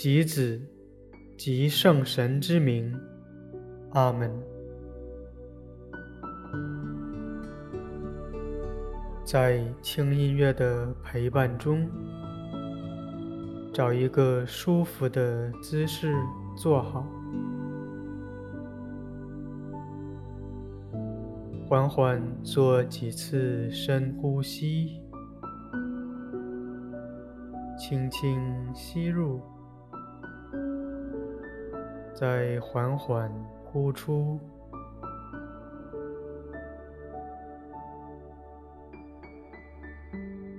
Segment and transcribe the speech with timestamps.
[0.00, 0.62] 及子
[1.36, 2.96] 及圣神之名，
[3.94, 4.30] 阿门。
[9.24, 11.84] 在轻音乐的陪伴中，
[13.72, 16.14] 找一个舒服的姿势
[16.56, 17.04] 坐好，
[21.68, 25.00] 缓缓做几次深呼吸。
[27.76, 28.40] 轻轻
[28.72, 29.40] 吸入，
[32.18, 33.32] 在缓缓
[33.64, 34.40] 呼出。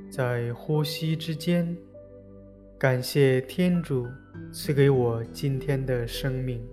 [0.10, 1.78] 在呼吸之间，
[2.78, 4.08] 感谢天主
[4.54, 6.66] 赐给我今天的生命。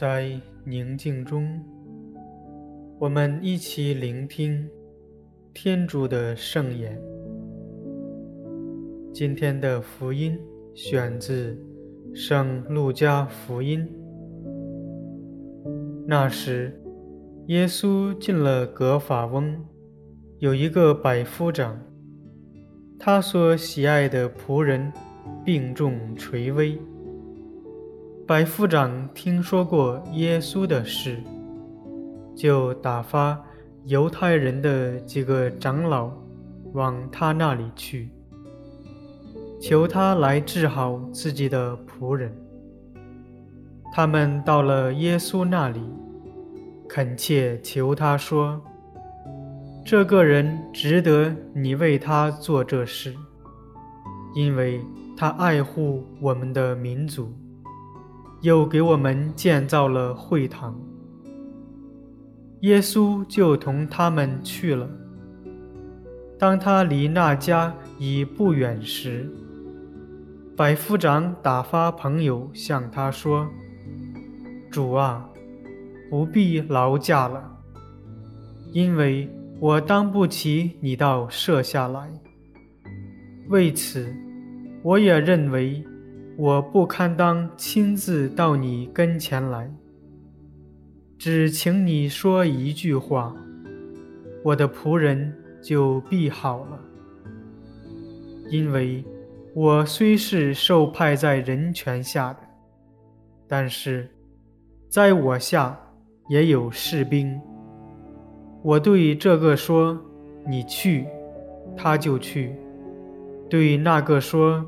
[0.00, 0.32] 在
[0.64, 1.62] 宁静中，
[2.98, 4.66] 我们一起聆听
[5.52, 6.98] 天主的圣言。
[9.12, 10.38] 今天的福音
[10.74, 11.54] 选自
[12.14, 13.86] 《圣路加福音》。
[16.06, 16.80] 那时，
[17.48, 19.54] 耶稣进了格法翁，
[20.38, 21.78] 有一个百夫长，
[22.98, 24.90] 他所喜爱的仆人
[25.44, 26.78] 病重垂危。
[28.30, 31.20] 百夫长听说过耶稣的事，
[32.36, 33.36] 就打发
[33.86, 36.12] 犹太人的几个长老
[36.72, 38.08] 往他那里去，
[39.60, 42.32] 求他来治好自己的仆人。
[43.92, 45.80] 他们到了耶稣那里，
[46.88, 48.62] 恳切求他说
[49.84, 53.12] ：“这个人值得你为他做这事，
[54.36, 54.80] 因为
[55.16, 57.34] 他爱护我们的民族。”
[58.42, 60.74] 又给我们建造了会堂，
[62.60, 64.88] 耶稣就同他们去了。
[66.38, 69.30] 当他离那家已不远时，
[70.56, 73.46] 百夫长打发朋友向他说
[74.72, 75.28] ：“主啊，
[76.08, 77.58] 不必劳驾了，
[78.72, 79.28] 因为
[79.58, 82.10] 我当不起你到舍下来。
[83.50, 84.10] 为此，
[84.82, 85.84] 我也认为。”
[86.40, 89.70] 我不堪当亲自到你跟前来，
[91.18, 93.36] 只请你说一句话，
[94.42, 96.80] 我的仆人就必好了。
[98.48, 99.04] 因为
[99.54, 102.38] 我虽是受派在人权下的，
[103.46, 104.08] 但是
[104.88, 105.78] 在我下
[106.30, 107.38] 也有士兵。
[108.62, 110.02] 我对这个说
[110.48, 111.06] ：“你去”，
[111.76, 112.48] 他就去；
[113.50, 114.64] 对那个说：“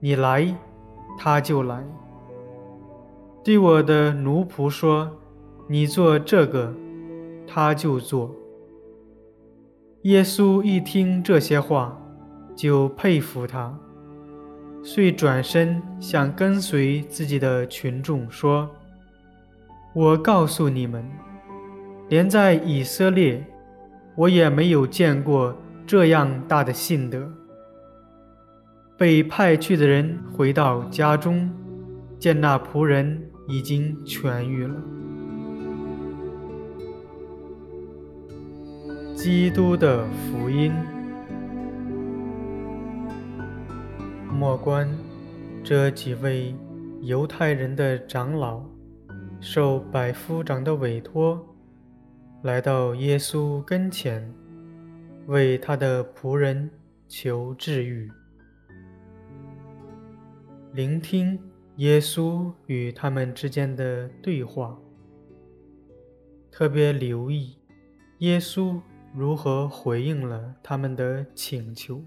[0.00, 0.48] 你来”。
[1.16, 1.84] 他就来，
[3.42, 5.10] 对我的奴仆说
[5.68, 6.74] ：“你做这个。”
[7.46, 8.34] 他就做。
[10.02, 11.96] 耶稣一听这些话，
[12.56, 13.78] 就佩服他，
[14.82, 18.68] 遂转身向跟随自己的群众说
[19.94, 21.04] ：“我告诉你们，
[22.08, 23.44] 连在以色列，
[24.16, 25.54] 我也没有见过
[25.86, 27.30] 这样大的信德。”
[28.96, 31.50] 被派去的人回到家中，
[32.18, 34.74] 见那仆人已经痊愈了。
[39.16, 40.72] 基督的福音。
[44.30, 44.88] 莫关
[45.62, 46.54] 这几位
[47.00, 48.62] 犹太人的长老，
[49.40, 51.44] 受百夫长的委托，
[52.42, 54.32] 来到耶稣跟前，
[55.26, 56.70] 为他的仆人
[57.08, 58.10] 求治愈。
[60.74, 61.38] 聆听
[61.76, 64.76] 耶稣与他们之间的对话，
[66.50, 67.56] 特别留意
[68.18, 68.80] 耶稣
[69.14, 72.02] 如何回应了他们的请求。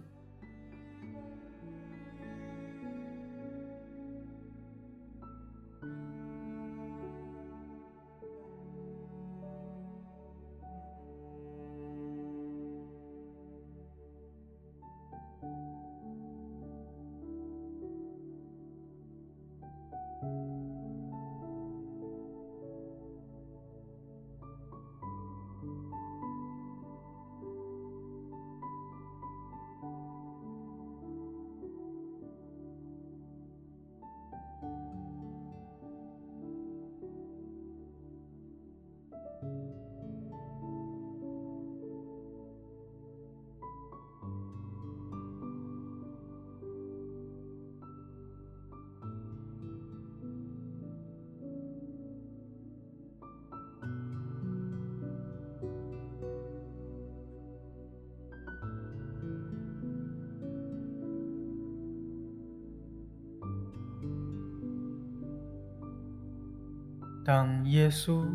[67.27, 68.25] 当耶稣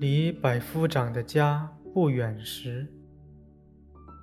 [0.00, 2.84] 离百夫长的家不远时，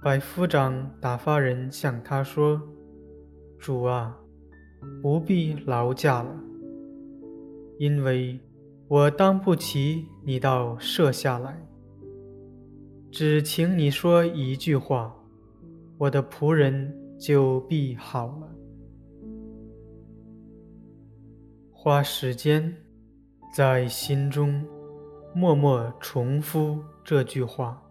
[0.03, 2.61] 百夫长打发人向他说
[3.57, 4.19] ：“主啊，
[5.01, 6.35] 不必劳驾了，
[7.79, 8.37] 因为
[8.89, 11.65] 我当不起你到舍下来。
[13.09, 15.15] 只请你说一句话，
[15.97, 18.51] 我的仆人就必好了。”
[21.71, 22.75] 花时间。
[23.51, 24.65] 在心中
[25.33, 27.81] 默默重复这句话。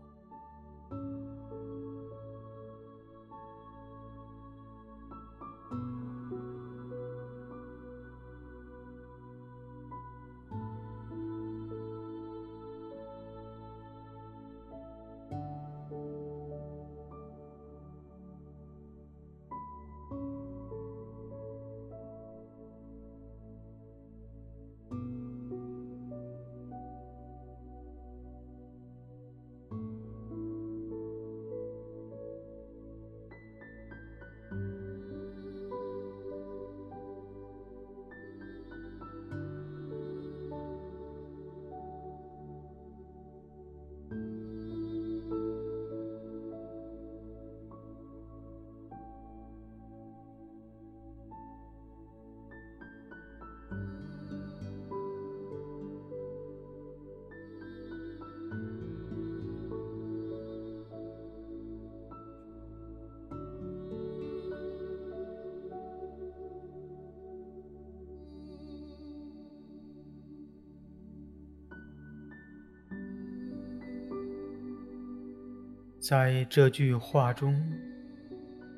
[76.09, 77.61] 在这句话中，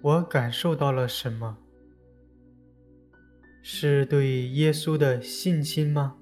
[0.00, 1.58] 我感受到了什么？
[3.60, 6.16] 是对耶稣的信心吗？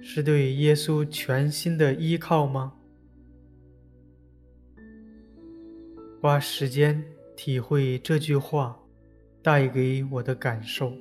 [0.00, 2.72] 是对耶稣全心的依靠吗？
[6.22, 7.04] 花时间
[7.36, 8.80] 体会这句话
[9.42, 10.96] 带给我的感受。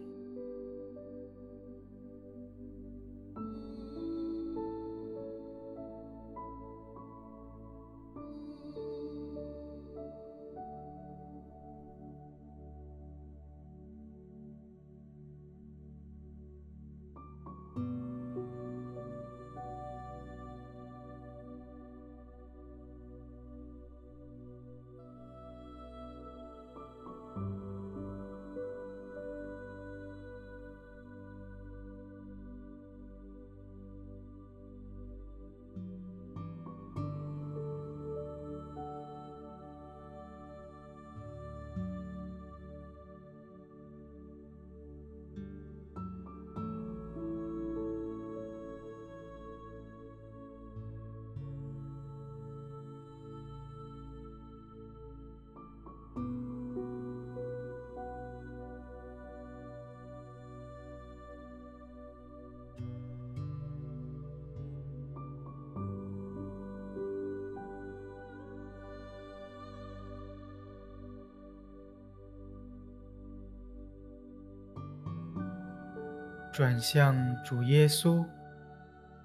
[76.51, 77.15] 转向
[77.45, 78.25] 主耶稣，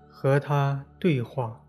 [0.09, 1.61] 和他对话，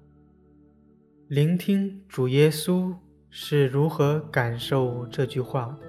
[1.28, 2.96] 聆听主耶稣
[3.30, 5.88] 是如何感受这句话的。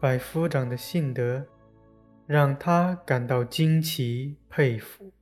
[0.00, 1.46] 百夫长的信德
[2.26, 5.12] 让他感到惊奇佩服。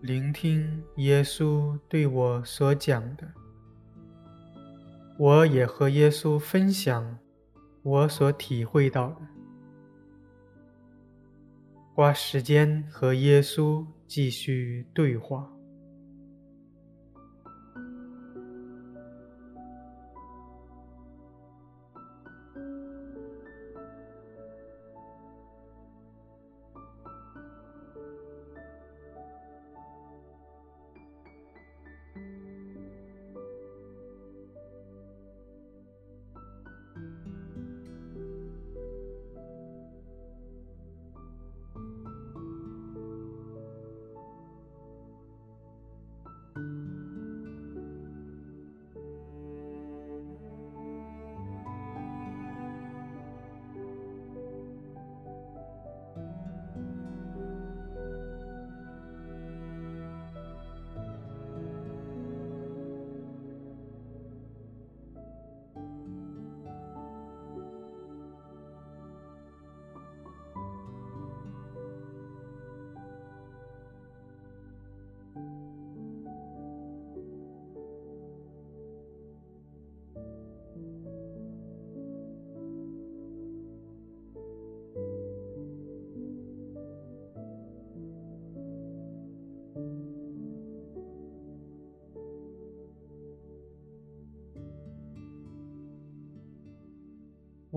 [0.00, 3.26] 聆听耶稣对我所讲的，
[5.18, 7.18] 我也和耶稣分享
[7.82, 9.20] 我所体会到的，
[11.94, 15.50] 花时间和耶稣继续对话。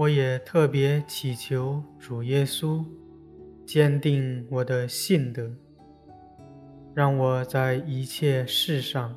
[0.01, 2.83] 我也特别祈求主耶稣
[3.67, 5.55] 坚定我的信德，
[6.95, 9.15] 让我在一切事上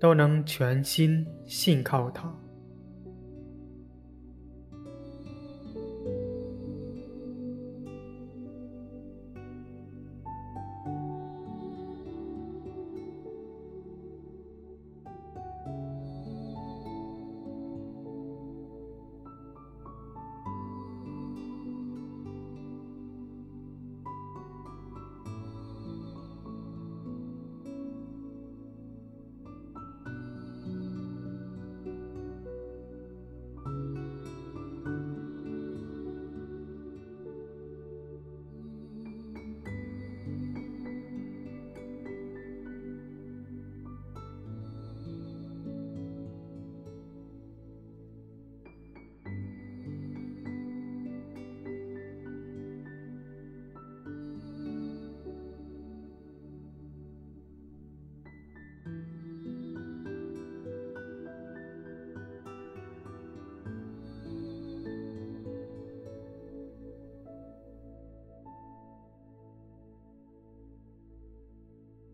[0.00, 2.34] 都能全心信靠他。